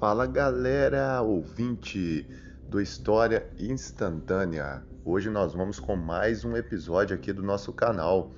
[0.00, 2.26] Fala galera, ouvinte
[2.70, 4.82] do História Instantânea.
[5.04, 8.30] Hoje nós vamos com mais um episódio aqui do nosso canal.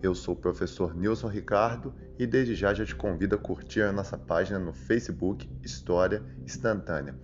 [0.00, 3.90] Eu sou o professor Nilson Ricardo e desde já já te convido a curtir a
[3.90, 7.16] nossa página no Facebook História Instantânea.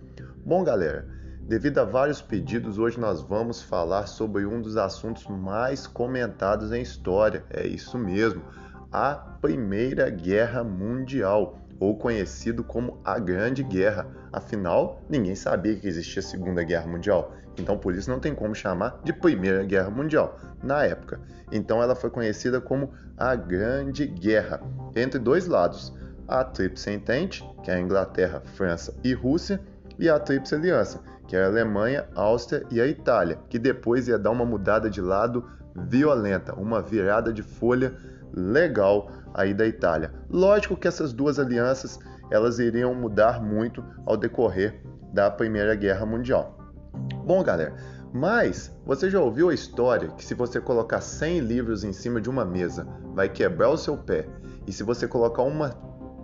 [0.45, 1.07] Bom, galera,
[1.43, 6.81] devido a vários pedidos, hoje nós vamos falar sobre um dos assuntos mais comentados em
[6.81, 7.45] história.
[7.49, 8.43] É isso mesmo,
[8.91, 14.07] a Primeira Guerra Mundial ou conhecido como a Grande Guerra.
[14.31, 18.99] Afinal, ninguém sabia que existia Segunda Guerra Mundial, então por isso não tem como chamar
[19.03, 21.19] de Primeira Guerra Mundial na época.
[21.51, 24.61] Então ela foi conhecida como a Grande Guerra
[24.95, 25.93] entre dois lados:
[26.27, 29.61] a Tríplice Entente, que é a Inglaterra, França e Rússia,
[29.97, 34.17] e a Tríplice Aliança, que é a Alemanha, Áustria e a Itália, que depois ia
[34.17, 37.93] dar uma mudada de lado violenta, uma virada de folha
[38.35, 40.11] legal aí da Itália.
[40.29, 44.81] Lógico que essas duas alianças elas iriam mudar muito ao decorrer
[45.13, 46.57] da Primeira Guerra Mundial.
[47.25, 47.73] Bom, galera,
[48.13, 52.29] mas você já ouviu a história que se você colocar 100 livros em cima de
[52.29, 54.27] uma mesa, vai quebrar o seu pé,
[54.67, 55.69] e se você colocar uma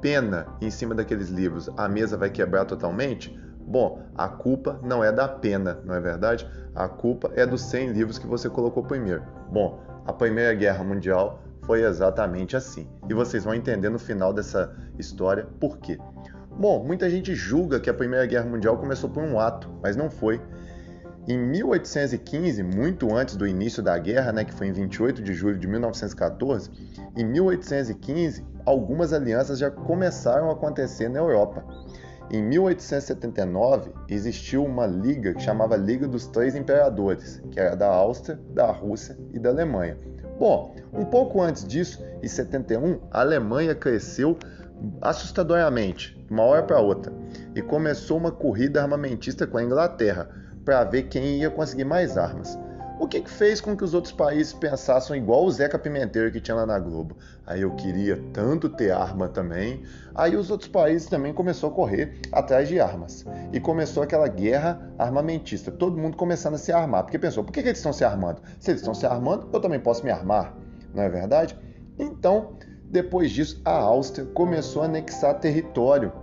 [0.02, 3.38] pena em cima daqueles livros, a mesa vai quebrar totalmente?
[3.60, 6.50] Bom, a culpa não é da pena, não é verdade?
[6.74, 9.24] A culpa é dos 100 livros que você colocou primeiro.
[9.52, 12.86] Bom, a Primeira Guerra Mundial foi exatamente assim.
[13.10, 15.98] E vocês vão entender no final dessa história por quê.
[16.52, 20.10] Bom, muita gente julga que a Primeira Guerra Mundial começou por um ato, mas não
[20.10, 20.42] foi.
[21.26, 25.58] Em 1815, muito antes do início da guerra, né, que foi em 28 de julho
[25.58, 26.70] de 1914,
[27.16, 31.64] em 1815, algumas alianças já começaram a acontecer na Europa.
[32.30, 38.38] Em 1879, existiu uma liga que chamava Liga dos Três Imperadores, que era da Áustria,
[38.50, 39.98] da Rússia e da Alemanha.
[40.42, 44.36] Bom, um pouco antes disso, em 71, a Alemanha cresceu
[45.00, 47.14] assustadoramente, de uma hora para outra,
[47.54, 50.28] e começou uma corrida armamentista com a Inglaterra
[50.66, 52.58] para ver quem ia conseguir mais armas.
[53.02, 56.40] O que, que, fez com que os outros países pensassem igual o Zeca Pimenteiro que
[56.40, 57.18] tinha lá na Globo?
[57.48, 59.82] Aí eu queria tanto ter arma também.
[60.14, 63.26] Aí os outros países também começou a correr atrás de armas.
[63.52, 65.72] E começou aquela guerra armamentista.
[65.72, 67.02] Todo mundo começando a se armar.
[67.02, 68.40] Porque pensou, por que, que eles estão se armando?
[68.60, 70.56] Se eles estão se armando, eu também posso me armar.
[70.94, 71.58] Não é verdade?
[71.98, 72.54] Então,
[72.86, 76.14] depois disso, a Áustria começou a anexar território.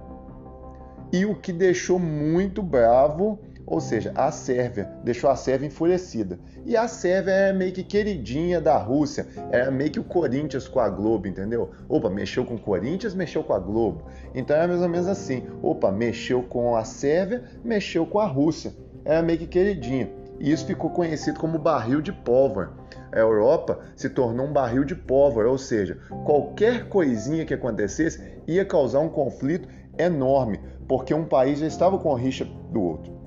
[1.13, 3.41] E o que deixou muito bravo
[3.71, 6.39] ou seja, a Sérvia deixou a Sérvia enfurecida.
[6.65, 10.81] E a Sérvia é meio que queridinha da Rússia, é meio que o Corinthians com
[10.81, 11.71] a Globo, entendeu?
[11.87, 14.05] Opa, mexeu com o Corinthians, mexeu com a Globo.
[14.35, 15.45] Então é mais ou menos assim.
[15.63, 18.73] Opa, mexeu com a Sérvia, mexeu com a Rússia.
[19.05, 20.11] Era meio que queridinha.
[20.41, 22.71] E isso ficou conhecido como barril de pólvora.
[23.13, 28.65] A Europa se tornou um barril de pólvora, ou seja, qualquer coisinha que acontecesse ia
[28.65, 29.69] causar um conflito
[29.99, 33.18] enorme, porque um país já estava com a rixa do outro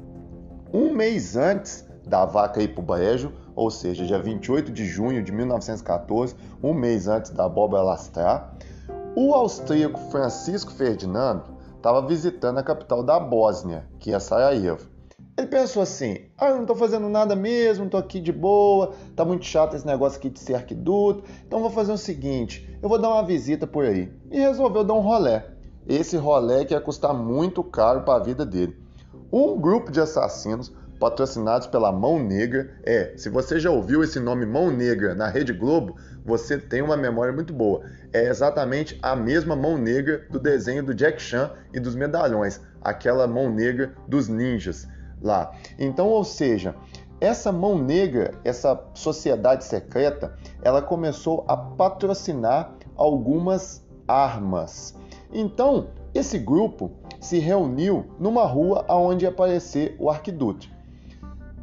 [0.74, 5.24] um mês antes da vaca ir para o brejo, ou seja, dia 28 de junho
[5.24, 8.56] de 1914, um mês antes da abóbora lastrar,
[9.16, 11.44] o austríaco Francisco Ferdinando
[11.76, 14.90] estava visitando a capital da Bósnia, que é Sarajevo.
[15.38, 19.26] Ele pensou assim: ah, eu não estou fazendo nada mesmo, estou aqui de boa, tá
[19.26, 23.00] muito chato esse negócio aqui de ser arquiduto, então vou fazer o seguinte: eu vou
[23.00, 24.12] dar uma visita por aí.
[24.30, 25.46] E resolveu dar um rolé.
[25.88, 28.81] Esse rolé que ia custar muito caro para a vida dele.
[29.31, 32.69] Um grupo de assassinos patrocinados pela Mão Negra.
[32.83, 36.95] É, se você já ouviu esse nome Mão Negra na Rede Globo, você tem uma
[36.95, 37.83] memória muito boa.
[38.13, 43.25] É exatamente a mesma Mão Negra do desenho do Jack Chan e dos medalhões, aquela
[43.25, 44.88] Mão Negra dos ninjas
[45.22, 45.51] lá.
[45.78, 46.75] Então, ou seja,
[47.19, 54.95] essa mão negra, essa sociedade secreta, ela começou a patrocinar algumas armas.
[55.31, 56.91] Então, esse grupo
[57.22, 60.70] se reuniu numa rua onde ia aparecer o arquiduque.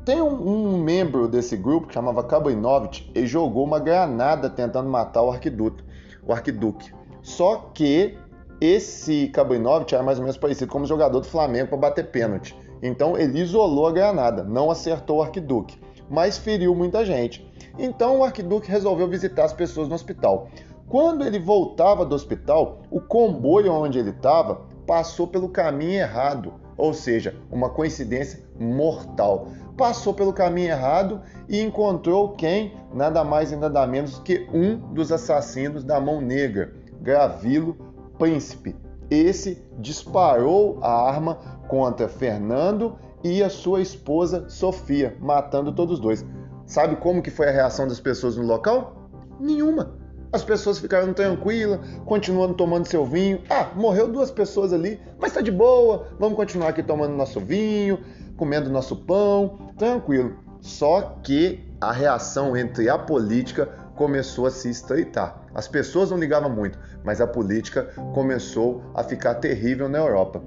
[0.05, 5.23] Tem um, um, membro desse grupo que chamava Kabrinovich e jogou uma granada tentando matar
[5.23, 5.85] o arquiduque.
[6.27, 6.95] O arquiduque.
[7.21, 8.17] Só que
[8.61, 12.57] esse Kabrinovich era mais ou menos parecido como jogador do Flamengo para bater pênalti.
[12.81, 15.79] Então ele isolou a granada, não acertou o arquiduque,
[16.09, 17.47] mas feriu muita gente.
[17.77, 20.49] Então o arquiduque resolveu visitar as pessoas no hospital.
[20.89, 26.95] Quando ele voltava do hospital, o comboio onde ele estava passou pelo caminho errado, ou
[26.95, 29.49] seja, uma coincidência mortal.
[29.77, 32.75] Passou pelo caminho errado e encontrou quem?
[32.95, 37.77] Nada mais e nada menos que um dos assassinos da mão negra, Gravilo
[38.19, 38.75] Príncipe.
[39.11, 41.35] Esse disparou a arma
[41.69, 46.25] contra Fernando e a sua esposa Sofia, matando todos dois.
[46.65, 49.11] Sabe como que foi a reação das pessoas no local?
[49.39, 49.99] Nenhuma.
[50.31, 53.41] As pessoas ficaram tranquilas, continuando tomando seu vinho.
[53.49, 56.09] Ah, morreu duas pessoas ali, mas tá de boa.
[56.19, 57.99] Vamos continuar aqui tomando nosso vinho,
[58.37, 60.37] comendo nosso pão, tranquilo.
[60.61, 65.43] Só que a reação entre a política começou a se estreitar.
[65.55, 67.85] As pessoas não ligavam muito, mas a política
[68.15, 70.43] começou a ficar terrível na Europa.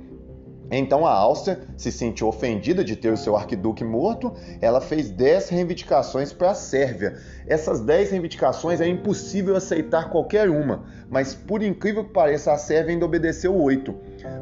[0.72, 5.50] Então a Áustria se sentiu ofendida de ter o seu arquiduque morto, ela fez 10
[5.50, 7.18] reivindicações para a Sérvia.
[7.46, 12.94] Essas 10 reivindicações é impossível aceitar qualquer uma, mas por incrível que pareça, a Sérvia
[12.94, 13.94] ainda obedeceu 8.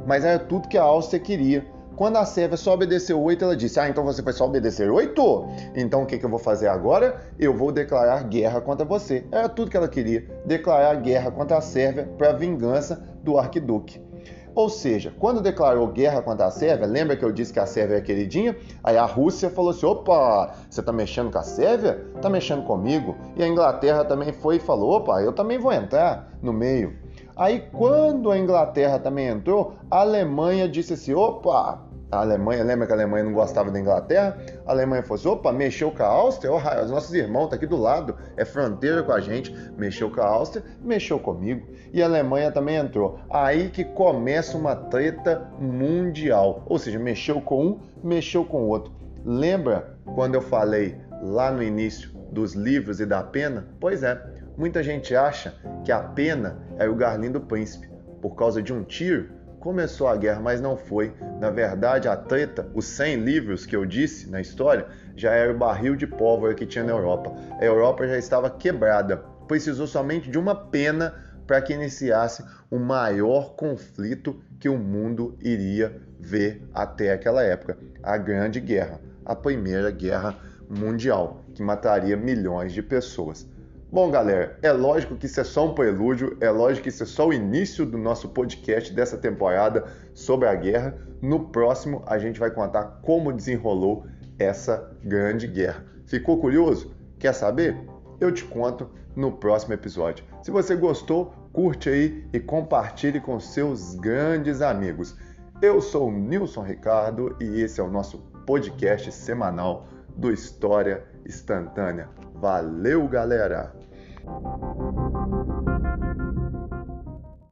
[0.06, 1.66] Mas era tudo que a Áustria queria.
[1.96, 5.48] Quando a Sérvia só obedeceu 8, ela disse: Ah, então você foi só obedecer 8?
[5.76, 7.20] Então o que, que eu vou fazer agora?
[7.38, 9.26] Eu vou declarar guerra contra você.
[9.30, 14.09] Era tudo que ela queria: declarar guerra contra a Sérvia para vingança do arquiduque.
[14.56, 17.98] Ou seja, quando declarou guerra contra a Sérvia, lembra que eu disse que a Sérvia
[17.98, 18.56] é queridinha?
[18.84, 22.06] Aí a Rússia falou assim: opa, você tá mexendo com a Sérvia?
[22.22, 23.16] Tá mexendo comigo?
[23.36, 26.98] E a Inglaterra também foi e falou: opa, eu também vou entrar no meio.
[27.36, 31.80] Aí quando a Inglaterra também entrou, a Alemanha disse assim: opa,
[32.12, 34.38] a Alemanha, lembra que a Alemanha não gostava da Inglaterra?
[34.66, 37.56] A Alemanha falou assim, opa, mexeu com a Áustria, oh, os nossos irmãos estão tá
[37.58, 41.68] aqui do lado, é fronteira com a gente, mexeu com a Áustria, mexeu comigo.
[41.94, 43.20] E a Alemanha também entrou.
[43.30, 48.92] Aí que começa uma treta mundial, ou seja, mexeu com um, mexeu com o outro.
[49.24, 53.68] Lembra quando eu falei lá no início dos livros e da pena?
[53.80, 54.20] Pois é,
[54.58, 55.54] muita gente acha
[55.84, 57.88] que a pena é o Garlindo do Príncipe,
[58.20, 59.30] por causa de um tiro
[59.60, 61.14] começou a guerra, mas não foi.
[61.40, 65.58] Na verdade, a treta, os 100 livros que eu disse na história, já era o
[65.58, 67.34] barril de pólvora que tinha na Europa.
[67.60, 69.18] A Europa já estava quebrada.
[69.48, 71.14] Precisou somente de uma pena
[71.46, 78.18] para que iniciasse o maior conflito que o mundo iria ver até aquela época, a
[78.18, 80.38] Grande Guerra, a Primeira Guerra
[80.70, 83.48] Mundial, que mataria milhões de pessoas.
[83.92, 87.06] Bom, galera, é lógico que isso é só um prelúdio, é lógico que isso é
[87.08, 90.96] só o início do nosso podcast dessa temporada sobre a guerra.
[91.20, 94.06] No próximo, a gente vai contar como desenrolou
[94.38, 95.84] essa grande guerra.
[96.06, 96.96] Ficou curioso?
[97.18, 97.84] Quer saber?
[98.20, 100.24] Eu te conto no próximo episódio.
[100.44, 105.18] Se você gostou, curte aí e compartilhe com seus grandes amigos.
[105.64, 112.08] Eu sou o Nilson Ricardo e esse é o nosso podcast semanal do História Instantânea.
[112.36, 113.79] Valeu, galera!
[114.26, 115.99] Thank you.